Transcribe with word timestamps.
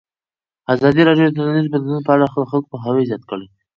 ازادي 0.73 1.01
راډیو 1.09 1.27
د 1.29 1.35
ټولنیز 1.37 1.67
بدلون 1.73 2.01
په 2.05 2.11
اړه 2.15 2.25
د 2.27 2.31
خلکو 2.51 2.69
پوهاوی 2.71 3.07
زیات 3.09 3.23
کړی. 3.31 3.47